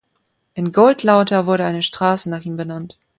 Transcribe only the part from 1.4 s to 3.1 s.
wurde eine Straße nach ihm benannt.